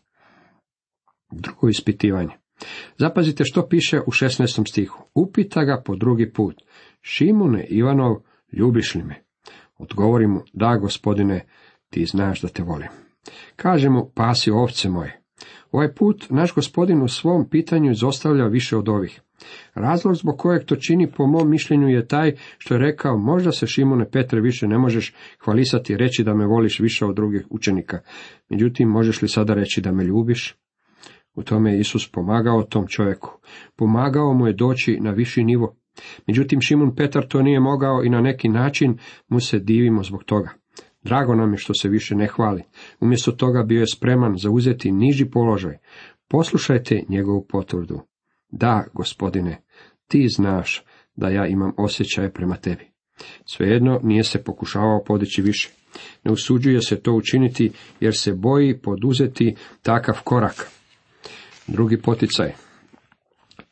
Drugo 1.31 1.69
ispitivanje. 1.69 2.31
Zapazite 2.99 3.45
što 3.45 3.69
piše 3.69 4.01
u 4.01 4.11
16. 4.11 4.69
stihu. 4.71 5.05
Upita 5.15 5.65
ga 5.65 5.83
po 5.85 5.97
drugi 5.97 6.33
put. 6.33 6.63
Šimune 7.01 7.67
Ivanov, 7.71 8.17
ljubiš 8.53 8.95
li 8.95 9.03
me? 9.03 9.23
Odgovori 9.79 10.27
mu, 10.27 10.41
da 10.53 10.77
gospodine, 10.77 11.47
ti 11.91 12.07
znaš 12.07 12.41
da 12.41 12.49
te 12.49 12.63
volim. 12.63 12.89
Kaže 13.57 13.89
mu, 13.89 14.11
pasi 14.15 14.51
ovce 14.51 14.89
moje. 14.89 15.23
Ovaj 15.73 15.95
put 15.95 16.27
naš 16.31 16.55
gospodin 16.55 17.03
u 17.03 17.09
svom 17.09 17.49
pitanju 17.49 17.91
izostavlja 17.91 18.47
više 18.47 18.77
od 18.77 18.89
ovih. 18.89 19.21
Razlog 19.75 20.15
zbog 20.15 20.39
kojeg 20.39 20.65
to 20.65 20.77
čini 20.77 21.11
po 21.17 21.27
mom 21.27 21.51
mišljenju 21.51 21.89
je 21.89 22.07
taj 22.07 22.33
što 22.59 22.75
je 22.75 22.81
rekao 22.81 23.19
možda 23.19 23.53
se 23.53 23.67
Šimone 23.67 24.11
Petre 24.11 24.41
više 24.41 24.69
ne 24.69 24.79
možeš 24.79 25.15
hvalisati 25.45 25.93
i 25.93 25.97
reći 25.97 26.25
da 26.25 26.35
me 26.35 26.47
voliš 26.47 26.81
više 26.81 27.05
od 27.05 27.17
drugih 27.17 27.47
učenika. 27.51 27.99
Međutim, 28.49 28.89
možeš 28.89 29.23
li 29.23 29.29
sada 29.29 29.55
reći 29.55 29.81
da 29.81 29.93
me 29.93 30.05
ljubiš? 30.05 30.57
U 31.35 31.43
tome 31.43 31.73
je 31.73 31.81
Isus 31.81 32.13
pomagao 32.13 32.63
tom 32.63 32.87
čovjeku. 32.87 33.39
Pomagao 33.77 34.35
mu 34.35 34.47
je 34.47 34.53
doći 34.53 34.99
na 35.01 35.11
viši 35.11 35.45
nivo. 35.45 35.77
Međutim, 36.27 36.61
Šimun 36.61 36.95
Petar 36.97 37.27
to 37.29 37.43
nije 37.43 37.61
mogao 37.61 38.05
i 38.05 38.11
na 38.11 38.21
neki 38.21 38.49
način 38.49 38.99
mu 39.29 39.41
se 39.41 39.59
divimo 39.59 40.03
zbog 40.03 40.25
toga. 40.25 40.51
Drago 41.03 41.35
nam 41.35 41.53
je 41.53 41.59
što 41.59 41.75
se 41.75 41.89
više 41.89 42.15
ne 42.15 42.27
hvali. 42.27 42.63
Umjesto 43.01 43.33
toga 43.33 43.63
bio 43.63 43.81
je 43.81 43.87
spreman 43.95 44.37
zauzeti 44.37 44.93
niži 44.93 45.25
položaj. 45.25 45.77
Poslušajte 46.29 47.03
njegovu 47.09 47.47
potvrdu. 47.49 48.01
Da, 48.49 48.85
gospodine, 48.95 49.63
ti 50.09 50.29
znaš 50.29 50.85
da 51.17 51.29
ja 51.29 51.47
imam 51.47 51.73
osjećaje 51.77 52.33
prema 52.33 52.57
tebi. 52.57 52.93
Svejedno 53.45 54.01
nije 54.03 54.25
se 54.25 54.45
pokušavao 54.45 55.05
podići 55.07 55.43
više. 55.43 55.71
Ne 56.25 56.33
usuđuje 56.33 56.81
se 56.81 57.01
to 57.01 57.13
učiniti 57.13 57.71
jer 58.01 58.17
se 58.17 58.33
boji 58.33 58.79
poduzeti 58.79 59.55
takav 59.83 60.21
korak. 60.25 60.71
Drugi 61.67 61.97
poticaj. 61.97 62.53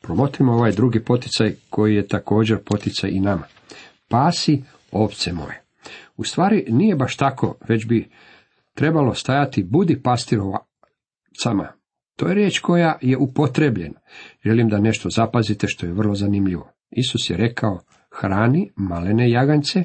Promotrimo 0.01 0.53
ovaj 0.53 0.71
drugi 0.71 1.03
poticaj 1.03 1.55
koji 1.69 1.95
je 1.95 2.07
također 2.07 2.57
poticaj 2.65 3.09
i 3.09 3.19
nama. 3.19 3.43
Pasi 4.07 4.63
ovce 4.91 5.33
moje. 5.33 5.61
U 6.17 6.23
stvari 6.23 6.65
nije 6.69 6.95
baš 6.95 7.17
tako, 7.17 7.55
već 7.67 7.87
bi 7.87 8.09
trebalo 8.73 9.13
stajati 9.13 9.63
budi 9.63 10.01
pastirovacama. 10.01 11.73
To 12.15 12.27
je 12.27 12.35
riječ 12.35 12.59
koja 12.59 12.97
je 13.01 13.17
upotrebljena. 13.17 13.99
Želim 14.45 14.69
da 14.69 14.79
nešto 14.79 15.09
zapazite 15.09 15.67
što 15.67 15.85
je 15.85 15.93
vrlo 15.93 16.15
zanimljivo. 16.15 16.71
Isus 16.91 17.29
je 17.29 17.37
rekao 17.37 17.79
hrani 18.11 18.71
malene 18.75 19.31
jagance, 19.31 19.83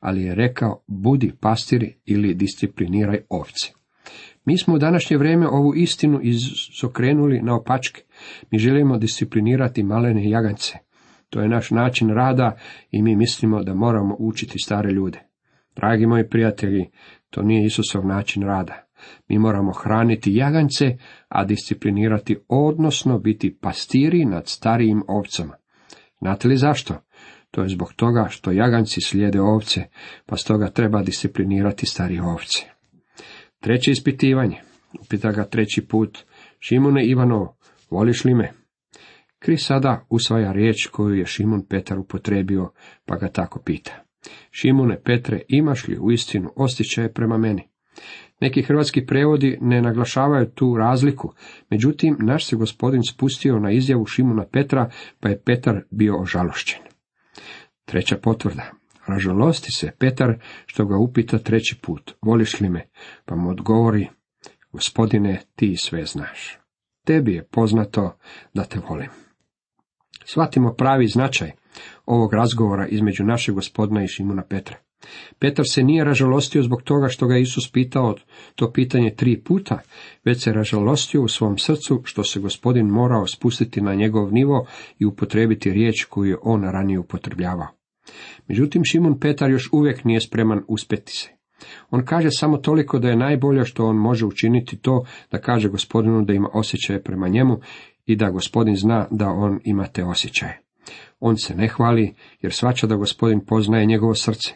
ali 0.00 0.22
je 0.22 0.34
rekao 0.34 0.82
budi 0.86 1.32
pastiri 1.40 1.94
ili 2.04 2.34
discipliniraj 2.34 3.20
ovce. 3.28 3.72
Mi 4.44 4.58
smo 4.58 4.74
u 4.74 4.78
današnje 4.78 5.16
vrijeme 5.16 5.48
ovu 5.48 5.74
istinu 5.74 6.20
izokrenuli 6.22 7.40
na 7.42 7.56
opačke. 7.56 8.02
Mi 8.50 8.58
želimo 8.58 8.98
disciplinirati 8.98 9.82
malene 9.82 10.30
jagance. 10.30 10.78
To 11.30 11.40
je 11.40 11.48
naš 11.48 11.70
način 11.70 12.08
rada 12.08 12.56
i 12.90 13.02
mi 13.02 13.16
mislimo 13.16 13.62
da 13.62 13.74
moramo 13.74 14.16
učiti 14.18 14.58
stare 14.58 14.90
ljude. 14.92 15.18
Dragi 15.76 16.06
moji 16.06 16.28
prijatelji, 16.28 16.90
to 17.30 17.42
nije 17.42 17.66
Isusov 17.66 18.06
način 18.06 18.42
rada. 18.42 18.84
Mi 19.28 19.38
moramo 19.38 19.72
hraniti 19.72 20.34
jagance, 20.34 20.96
a 21.28 21.44
disciplinirati, 21.44 22.36
odnosno 22.48 23.18
biti 23.18 23.58
pastiri 23.60 24.24
nad 24.24 24.48
starijim 24.48 25.02
ovcama. 25.08 25.54
Znate 26.18 26.48
li 26.48 26.56
zašto? 26.56 26.94
To 27.50 27.62
je 27.62 27.68
zbog 27.68 27.92
toga 27.96 28.26
što 28.30 28.52
jaganci 28.52 29.00
slijede 29.00 29.40
ovce, 29.40 29.82
pa 30.26 30.36
stoga 30.36 30.70
treba 30.70 31.02
disciplinirati 31.02 31.86
starije 31.86 32.22
ovce. 32.22 32.64
Treće 33.60 33.90
ispitivanje. 33.90 34.56
Upita 35.00 35.32
ga 35.32 35.44
treći 35.44 35.86
put. 35.86 36.18
Šimone 36.60 37.06
Ivanov, 37.06 37.46
voliš 37.90 38.24
li 38.24 38.34
me? 38.34 38.52
Kri 39.38 39.56
sada 39.56 40.06
usvaja 40.10 40.52
riječ 40.52 40.86
koju 40.86 41.14
je 41.14 41.26
Šimon 41.26 41.66
Petar 41.68 41.98
upotrebio, 41.98 42.72
pa 43.06 43.16
ga 43.16 43.28
tako 43.28 43.62
pita. 43.62 44.04
Šimone 44.50 45.02
Petre, 45.02 45.42
imaš 45.48 45.88
li 45.88 45.98
u 45.98 46.10
istinu 46.10 46.52
osjećaje 46.56 47.12
prema 47.12 47.38
meni? 47.38 47.68
Neki 48.40 48.62
hrvatski 48.62 49.06
prevodi 49.06 49.58
ne 49.60 49.82
naglašavaju 49.82 50.50
tu 50.54 50.76
razliku, 50.76 51.32
međutim, 51.70 52.16
naš 52.20 52.46
se 52.46 52.56
gospodin 52.56 53.02
spustio 53.02 53.58
na 53.58 53.70
izjavu 53.70 54.06
Šimuna 54.06 54.46
Petra, 54.52 54.90
pa 55.20 55.28
je 55.28 55.42
Petar 55.42 55.82
bio 55.90 56.20
ožalošćen. 56.20 56.80
Treća 57.84 58.16
potvrda. 58.16 58.70
Ražalosti 59.06 59.72
se 59.72 59.90
Petar 59.98 60.38
što 60.66 60.86
ga 60.86 60.96
upita 60.96 61.38
treći 61.38 61.76
put, 61.82 62.14
voliš 62.22 62.60
li 62.60 62.68
me? 62.68 62.88
Pa 63.24 63.36
mu 63.36 63.50
odgovori, 63.50 64.08
gospodine, 64.72 65.40
ti 65.56 65.76
sve 65.76 66.04
znaš. 66.04 66.58
Tebi 67.08 67.34
je 67.34 67.44
poznato 67.44 68.18
da 68.54 68.64
te 68.64 68.80
volim. 68.88 69.08
Shvatimo 70.24 70.74
pravi 70.74 71.06
značaj 71.06 71.50
ovog 72.06 72.34
razgovora 72.34 72.86
između 72.86 73.24
našeg 73.24 73.54
gospodina 73.54 74.02
i 74.02 74.08
Šimuna 74.08 74.42
Petra. 74.42 74.76
Petar 75.38 75.64
se 75.68 75.82
nije 75.82 76.04
ražalostio 76.04 76.62
zbog 76.62 76.82
toga 76.82 77.08
što 77.08 77.26
ga 77.26 77.38
Isus 77.38 77.72
pitao 77.72 78.14
to 78.54 78.72
pitanje 78.72 79.14
tri 79.16 79.42
puta, 79.42 79.78
već 80.24 80.44
se 80.44 80.52
ražalostio 80.52 81.22
u 81.22 81.28
svom 81.28 81.58
srcu 81.58 82.02
što 82.04 82.24
se 82.24 82.40
gospodin 82.40 82.86
morao 82.86 83.26
spustiti 83.26 83.80
na 83.80 83.94
njegov 83.94 84.32
nivo 84.32 84.66
i 84.98 85.06
upotrebiti 85.06 85.70
riječ 85.70 86.04
koju 86.04 86.30
je 86.30 86.36
on 86.42 86.62
ranije 86.62 86.98
upotrebljavao. 86.98 87.68
Međutim, 88.48 88.84
Šimun 88.84 89.20
Petar 89.20 89.50
još 89.50 89.68
uvijek 89.72 90.04
nije 90.04 90.20
spreman 90.20 90.62
uspjeti 90.68 91.12
se. 91.12 91.37
On 91.90 92.04
kaže 92.04 92.28
samo 92.30 92.56
toliko 92.56 92.98
da 92.98 93.08
je 93.08 93.16
najbolje 93.16 93.64
što 93.64 93.86
on 93.86 93.96
može 93.96 94.26
učiniti 94.26 94.78
to 94.78 95.04
da 95.30 95.38
kaže 95.38 95.68
gospodinu 95.68 96.24
da 96.24 96.32
ima 96.32 96.48
osjećaje 96.54 97.02
prema 97.02 97.28
njemu 97.28 97.60
i 98.06 98.16
da 98.16 98.30
gospodin 98.30 98.76
zna 98.76 99.06
da 99.10 99.28
on 99.28 99.60
ima 99.64 99.86
te 99.86 100.04
osjećaje. 100.04 100.60
On 101.20 101.36
se 101.36 101.54
ne 101.54 101.68
hvali 101.68 102.14
jer 102.40 102.52
svača 102.52 102.86
da 102.86 102.96
gospodin 102.96 103.40
poznaje 103.46 103.86
njegovo 103.86 104.14
srce, 104.14 104.54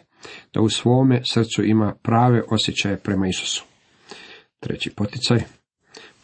da 0.53 0.61
u 0.61 0.69
svome 0.69 1.21
srcu 1.23 1.63
ima 1.63 1.95
prave 2.03 2.43
osjećaje 2.49 2.97
prema 2.97 3.27
Isusu. 3.27 3.65
Treći 4.59 4.91
poticaj. 4.95 5.39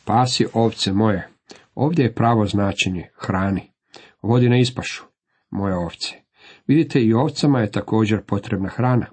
Pasi 0.05 0.45
ovce 0.53 0.93
moje. 0.93 1.27
Ovdje 1.75 2.03
je 2.03 2.13
pravo 2.13 2.45
značenje 2.45 3.09
hrani. 3.15 3.71
Vodi 4.21 4.49
na 4.49 4.57
ispašu, 4.57 5.03
moje 5.49 5.75
ovce. 5.75 6.15
Vidite, 6.67 7.01
i 7.01 7.13
ovcama 7.13 7.59
je 7.59 7.71
također 7.71 8.21
potrebna 8.21 8.69
hrana. 8.69 9.05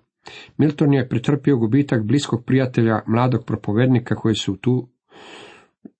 Milton 0.56 0.92
je 0.92 1.08
pretrpio 1.08 1.56
gubitak 1.56 2.02
bliskog 2.04 2.44
prijatelja, 2.44 3.02
mladog 3.06 3.44
propovednika 3.46 4.14
koji 4.14 4.34
su 4.34 4.56
tu 4.56 4.88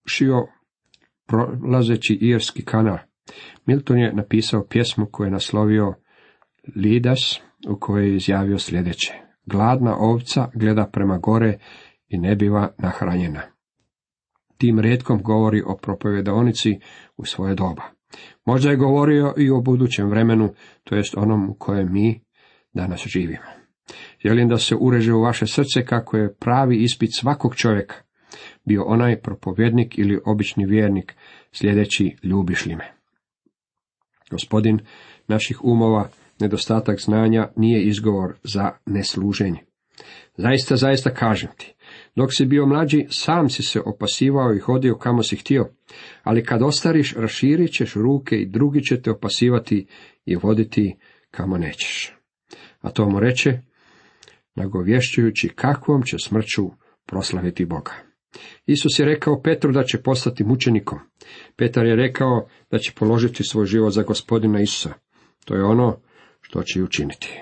šio 0.06 0.47
prolazeći 1.26 2.14
Irski 2.14 2.64
kanal. 2.64 2.99
Milton 3.66 3.99
je 3.99 4.12
napisao 4.12 4.66
pjesmu 4.71 5.06
koju 5.12 5.26
je 5.26 5.30
naslovio 5.30 5.95
Lidas, 6.76 7.40
u 7.68 7.76
kojoj 7.80 8.09
je 8.09 8.16
izjavio 8.16 8.59
sljedeće. 8.59 9.12
Gladna 9.47 9.97
ovca 9.99 10.50
gleda 10.54 10.87
prema 10.92 11.18
gore 11.18 11.59
i 12.09 12.18
ne 12.18 12.37
biva 12.37 12.75
nahranjena. 12.78 13.42
Tim 14.59 14.80
redkom 14.80 15.23
govori 15.23 15.62
o 15.66 15.76
propovedonici 15.76 16.78
u 17.16 17.25
svoje 17.25 17.54
doba. 17.54 17.83
Možda 18.45 18.71
je 18.71 18.76
govorio 18.76 19.35
i 19.37 19.50
o 19.50 19.61
budućem 19.61 20.09
vremenu, 20.09 20.54
to 20.85 20.97
jest 20.97 21.16
onom 21.16 21.50
u 21.50 21.54
kojem 21.54 21.92
mi 21.92 22.21
danas 22.73 23.06
živimo. 23.06 23.55
Želim 24.25 24.49
da 24.49 24.59
se 24.59 24.75
ureže 24.81 25.12
u 25.12 25.23
vaše 25.23 25.47
srce 25.47 25.85
kako 25.85 26.16
je 26.16 26.35
pravi 26.35 26.76
ispit 26.76 27.11
svakog 27.19 27.57
čovjeka, 27.57 27.95
bio 28.64 28.85
onaj 28.85 29.21
propovjednik 29.21 29.99
ili 29.99 30.21
obični 30.25 30.66
vjernik, 30.66 31.14
sljedeći 31.52 32.16
ljubiš 32.23 32.66
li 32.66 32.76
me. 32.76 32.93
Gospodin 34.31 34.78
naših 35.28 35.64
umova, 35.64 36.09
nedostatak 36.40 37.00
znanja 37.00 37.49
nije 37.57 37.83
izgovor 37.83 38.35
za 38.43 38.73
nesluženje. 38.87 39.59
Zaista, 40.37 40.76
zaista 40.76 41.14
kažem 41.14 41.50
ti, 41.57 41.75
dok 42.16 42.35
si 42.35 42.47
bio 42.47 42.66
mlađi, 42.66 43.07
sam 43.11 43.49
si 43.49 43.62
se 43.62 43.81
opasivao 43.81 44.55
i 44.55 44.59
hodio 44.59 44.95
kamo 44.95 45.23
si 45.23 45.37
htio, 45.37 45.71
ali 46.23 46.45
kad 46.45 46.62
ostariš, 46.62 47.14
raširit 47.14 47.73
ćeš 47.73 47.95
ruke 47.95 48.37
i 48.37 48.47
drugi 48.47 48.83
će 48.83 49.02
te 49.02 49.11
opasivati 49.11 49.87
i 50.25 50.37
voditi 50.37 50.97
kamo 51.31 51.59
nećeš. 51.59 52.12
A 52.81 52.90
to 52.90 53.09
mu 53.09 53.21
reče, 53.21 53.61
nagovješćujući 54.56 55.48
kakvom 55.48 56.02
će 56.02 56.16
smrću 56.18 56.70
proslaviti 57.06 57.64
Boga. 57.64 57.92
Isus 58.66 58.98
je 58.98 59.04
rekao 59.04 59.42
Petru 59.42 59.72
da 59.72 59.84
će 59.84 60.02
postati 60.02 60.44
mučenikom. 60.44 60.98
Petar 61.56 61.86
je 61.86 61.96
rekao 61.96 62.48
da 62.70 62.78
će 62.78 62.92
položiti 62.92 63.44
svoj 63.44 63.66
život 63.66 63.92
za 63.92 64.02
gospodina 64.02 64.60
Isusa. 64.60 64.92
To 65.44 65.54
je 65.54 65.64
ono 65.64 65.96
što 66.40 66.62
će 66.62 66.82
učiniti. 66.82 67.40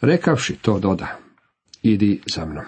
Rekavši 0.00 0.56
to 0.62 0.78
doda, 0.78 1.18
idi 1.82 2.20
za 2.34 2.46
mnom. 2.46 2.64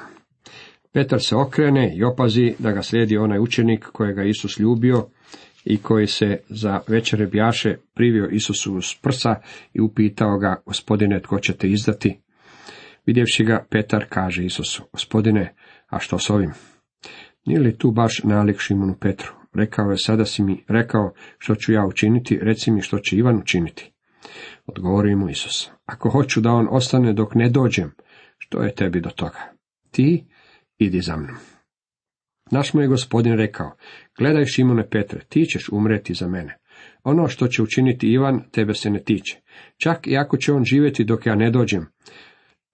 Petar 0.92 1.22
se 1.22 1.36
okrene 1.36 1.96
i 1.96 2.04
opazi 2.04 2.54
da 2.58 2.72
ga 2.72 2.82
slijedi 2.82 3.16
onaj 3.16 3.38
učenik 3.38 3.84
kojega 3.92 4.22
Isus 4.24 4.58
ljubio 4.58 5.08
i 5.64 5.76
koji 5.76 6.06
se 6.06 6.40
za 6.48 6.80
večere 6.88 7.26
bjaše 7.26 7.76
privio 7.94 8.28
Isusu 8.32 8.74
uz 8.74 8.84
prsa 9.02 9.34
i 9.72 9.80
upitao 9.80 10.38
ga, 10.38 10.62
gospodine, 10.66 11.22
tko 11.22 11.38
će 11.38 11.52
te 11.56 11.68
izdati? 11.68 12.20
Vidjevši 13.10 13.44
ga, 13.44 13.66
Petar 13.70 14.04
kaže 14.08 14.44
Isusu, 14.44 14.82
gospodine, 14.92 15.54
a 15.86 15.98
što 15.98 16.18
s 16.18 16.30
ovim? 16.30 16.50
Nije 17.46 17.60
li 17.60 17.78
tu 17.78 17.90
baš 17.90 18.20
nalik 18.24 18.60
Šimonu 18.60 18.96
Petru? 19.00 19.32
Rekao 19.54 19.90
je, 19.90 19.96
sada 19.98 20.24
si 20.24 20.42
mi 20.42 20.64
rekao 20.68 21.12
što 21.38 21.54
ću 21.54 21.72
ja 21.72 21.86
učiniti, 21.86 22.38
reci 22.42 22.70
mi 22.70 22.82
što 22.82 22.98
će 22.98 23.16
Ivan 23.16 23.36
učiniti. 23.36 23.92
Odgovori 24.66 25.14
mu 25.16 25.28
Isus, 25.30 25.70
ako 25.86 26.10
hoću 26.10 26.40
da 26.40 26.50
on 26.50 26.68
ostane 26.70 27.12
dok 27.12 27.34
ne 27.34 27.48
dođem, 27.48 27.90
što 28.38 28.62
je 28.62 28.74
tebi 28.74 29.00
do 29.00 29.10
toga? 29.10 29.52
Ti 29.90 30.24
idi 30.78 31.00
za 31.00 31.16
mnom. 31.16 31.36
Naš 32.50 32.74
mu 32.74 32.80
je 32.80 32.88
gospodin 32.88 33.36
rekao, 33.36 33.76
gledaj 34.18 34.44
Šimone 34.44 34.88
Petre, 34.90 35.20
ti 35.28 35.44
ćeš 35.44 35.68
umreti 35.72 36.14
za 36.14 36.28
mene. 36.28 36.58
Ono 37.04 37.28
što 37.28 37.48
će 37.48 37.62
učiniti 37.62 38.06
Ivan, 38.06 38.42
tebe 38.52 38.74
se 38.74 38.90
ne 38.90 39.02
tiče. 39.02 39.40
Čak 39.76 40.06
i 40.06 40.16
ako 40.16 40.36
će 40.36 40.52
on 40.52 40.64
živjeti 40.64 41.04
dok 41.04 41.26
ja 41.26 41.34
ne 41.34 41.50
dođem, 41.50 41.86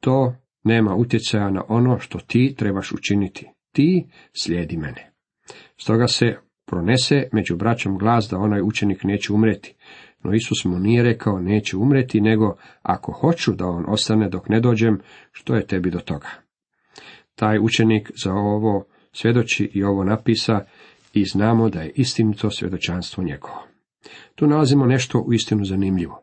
to 0.07 0.35
nema 0.65 0.95
utjecaja 0.95 1.51
na 1.51 1.63
ono 1.69 1.99
što 1.99 2.19
ti 2.19 2.55
trebaš 2.59 2.93
učiniti. 2.93 3.47
Ti 3.73 4.07
slijedi 4.33 4.77
mene. 4.77 5.13
Stoga 5.81 6.07
se 6.07 6.37
pronese 6.67 7.29
među 7.33 7.57
braćom 7.57 7.99
glas 7.99 8.29
da 8.31 8.39
onaj 8.39 8.61
učenik 8.63 9.05
neće 9.05 9.33
umreti. 9.33 9.75
No 10.25 10.35
Isus 10.35 10.65
mu 10.65 10.79
nije 10.79 11.03
rekao 11.03 11.41
neće 11.41 11.77
umreti, 11.77 12.21
nego 12.21 12.57
ako 12.83 13.13
hoću 13.13 13.53
da 13.53 13.67
on 13.67 13.85
ostane 13.89 14.29
dok 14.29 14.49
ne 14.49 14.61
dođem, 14.61 15.01
što 15.33 15.55
je 15.55 15.67
tebi 15.67 15.91
do 15.91 15.99
toga? 15.99 16.29
Taj 17.35 17.59
učenik 17.59 18.11
za 18.25 18.33
ovo 18.33 18.85
svjedoči 19.13 19.71
i 19.75 19.85
ovo 19.85 20.05
napisa 20.05 20.65
i 21.13 21.25
znamo 21.25 21.69
da 21.69 21.81
je 21.81 21.93
istinito 21.95 22.51
svjedočanstvo 22.51 23.25
njegovo. 23.25 23.67
Tu 24.35 24.47
nalazimo 24.47 24.87
nešto 24.87 25.19
u 25.19 25.33
istinu 25.33 25.65
zanimljivo. 25.65 26.23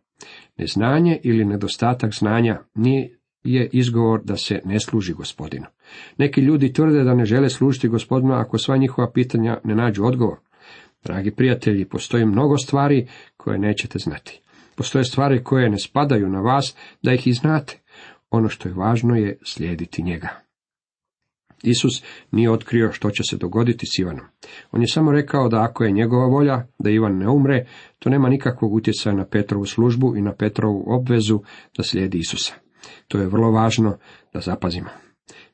Neznanje 0.57 1.19
ili 1.23 1.45
nedostatak 1.45 2.13
znanja 2.13 2.59
nije 2.75 3.19
je 3.43 3.69
izgovor 3.71 4.23
da 4.23 4.35
se 4.35 4.61
ne 4.65 4.79
služi 4.79 5.13
gospodinu. 5.13 5.65
Neki 6.17 6.41
ljudi 6.41 6.73
tvrde 6.73 7.03
da 7.03 7.13
ne 7.13 7.25
žele 7.25 7.49
služiti 7.49 7.87
gospodinu 7.87 8.33
ako 8.33 8.57
sva 8.57 8.77
njihova 8.77 9.11
pitanja 9.11 9.57
ne 9.63 9.75
nađu 9.75 10.05
odgovor. 10.05 10.37
Dragi 11.03 11.31
prijatelji, 11.31 11.85
postoji 11.85 12.25
mnogo 12.25 12.57
stvari 12.57 13.07
koje 13.37 13.59
nećete 13.59 13.99
znati. 13.99 14.41
Postoje 14.75 15.03
stvari 15.03 15.43
koje 15.43 15.69
ne 15.69 15.79
spadaju 15.79 16.29
na 16.29 16.41
vas 16.41 16.75
da 17.03 17.13
ih 17.13 17.27
i 17.27 17.33
znate. 17.33 17.79
Ono 18.29 18.49
što 18.49 18.69
je 18.69 18.75
važno 18.75 19.15
je 19.15 19.37
slijediti 19.45 20.03
njega. 20.03 20.29
Isus 21.63 22.03
nije 22.31 22.51
otkrio 22.51 22.91
što 22.91 23.11
će 23.11 23.23
se 23.29 23.37
dogoditi 23.37 23.85
s 23.85 23.99
Ivanom. 23.99 24.25
On 24.71 24.81
je 24.81 24.87
samo 24.87 25.11
rekao 25.11 25.49
da 25.49 25.63
ako 25.63 25.83
je 25.83 25.91
njegova 25.91 26.25
volja 26.25 26.67
da 26.79 26.89
Ivan 26.89 27.17
ne 27.17 27.29
umre, 27.29 27.65
to 27.99 28.09
nema 28.09 28.29
nikakvog 28.29 28.73
utjecaja 28.73 29.15
na 29.15 29.25
Petrovu 29.25 29.65
službu 29.65 30.17
i 30.17 30.21
na 30.21 30.33
Petrovu 30.33 30.83
obvezu 30.87 31.39
da 31.77 31.83
slijedi 31.83 32.17
Isusa. 32.17 32.62
To 33.07 33.17
je 33.17 33.27
vrlo 33.27 33.51
važno 33.51 33.97
da 34.33 34.39
zapazimo. 34.39 34.89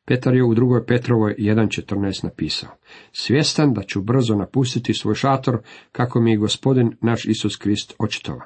Petar 0.10 0.36
je 0.36 0.44
u 0.44 0.54
drugoj 0.54 0.86
Petrovoj 0.86 1.36
1.14 1.40 2.24
napisao. 2.24 2.70
Svjestan 3.12 3.74
da 3.74 3.82
ću 3.82 4.02
brzo 4.02 4.36
napustiti 4.36 4.94
svoj 4.94 5.16
šator, 5.16 5.58
kako 5.92 6.22
mi 6.22 6.32
je 6.32 6.38
gospodin 6.38 6.98
naš 7.02 7.26
Isus 7.26 7.56
Krist 7.56 7.94
očitova. 8.00 8.46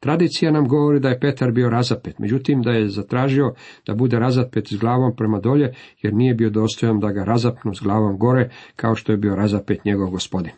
Tradicija 0.00 0.52
nam 0.52 0.68
govori 0.68 1.00
da 1.00 1.08
je 1.08 1.20
Petar 1.20 1.50
bio 1.52 1.70
razapet, 1.70 2.18
međutim 2.18 2.62
da 2.62 2.70
je 2.70 2.88
zatražio 2.88 3.54
da 3.86 3.94
bude 3.94 4.18
razapet 4.18 4.68
s 4.68 4.76
glavom 4.76 5.16
prema 5.16 5.40
dolje, 5.40 5.74
jer 6.02 6.14
nije 6.14 6.34
bio 6.34 6.50
dostojan 6.50 7.00
da 7.00 7.12
ga 7.12 7.24
razapnu 7.24 7.74
s 7.74 7.80
glavom 7.80 8.18
gore, 8.18 8.50
kao 8.76 8.94
što 8.94 9.12
je 9.12 9.18
bio 9.18 9.36
razapet 9.36 9.84
njegov 9.84 10.10
gospodin. 10.10 10.52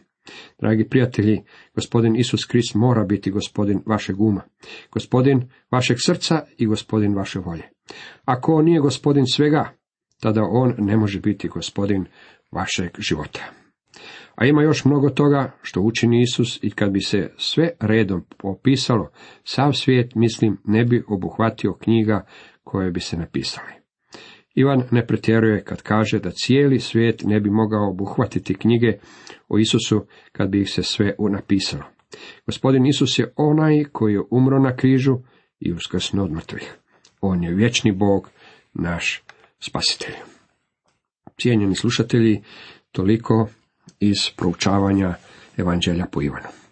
Dragi 0.60 0.88
prijatelji, 0.88 1.42
gospodin 1.74 2.16
Isus 2.16 2.44
Krist 2.44 2.74
mora 2.74 3.04
biti 3.04 3.30
gospodin 3.30 3.82
vašeg 3.86 4.20
uma, 4.20 4.42
gospodin 4.92 5.50
vašeg 5.70 5.96
srca 6.06 6.42
i 6.58 6.66
gospodin 6.66 7.14
vaše 7.14 7.38
volje. 7.38 7.62
Ako 8.24 8.54
on 8.54 8.64
nije 8.64 8.80
gospodin 8.80 9.26
svega, 9.26 9.68
tada 10.20 10.42
on 10.42 10.74
ne 10.78 10.96
može 10.96 11.20
biti 11.20 11.48
gospodin 11.48 12.06
vašeg 12.52 12.90
života. 12.98 13.40
A 14.34 14.46
ima 14.46 14.62
još 14.62 14.84
mnogo 14.84 15.10
toga 15.10 15.52
što 15.62 15.80
učini 15.80 16.22
Isus 16.22 16.58
i 16.62 16.70
kad 16.70 16.90
bi 16.90 17.00
se 17.00 17.30
sve 17.36 17.70
redom 17.80 18.24
popisalo, 18.38 19.10
sav 19.44 19.72
svijet, 19.72 20.14
mislim, 20.14 20.58
ne 20.64 20.84
bi 20.84 21.04
obuhvatio 21.08 21.74
knjiga 21.74 22.26
koje 22.64 22.90
bi 22.90 23.00
se 23.00 23.16
napisali. 23.16 23.83
Ivan 24.54 24.82
ne 24.90 25.06
pretjeruje 25.06 25.64
kad 25.64 25.82
kaže 25.82 26.18
da 26.18 26.30
cijeli 26.30 26.80
svijet 26.80 27.22
ne 27.24 27.40
bi 27.40 27.50
mogao 27.50 27.90
obuhvatiti 27.90 28.54
knjige 28.54 28.98
o 29.48 29.58
Isusu 29.58 30.06
kad 30.32 30.48
bi 30.48 30.60
ih 30.60 30.70
se 30.70 30.82
sve 30.82 31.14
napisalo. 31.30 31.84
Gospodin 32.46 32.86
Isus 32.86 33.18
je 33.18 33.32
onaj 33.36 33.84
koji 33.92 34.12
je 34.12 34.22
umro 34.30 34.58
na 34.58 34.76
križu 34.76 35.16
i 35.60 35.72
uskrsno 35.72 36.24
od 36.24 36.32
mrtvih. 36.32 36.74
On 37.20 37.44
je 37.44 37.54
vječni 37.54 37.92
Bog, 37.92 38.30
naš 38.74 39.22
spasitelj. 39.60 40.14
Cijenjeni 41.40 41.74
slušatelji, 41.74 42.42
toliko 42.92 43.48
iz 44.00 44.16
proučavanja 44.36 45.14
Evanđelja 45.56 46.06
po 46.12 46.22
Ivanu. 46.22 46.63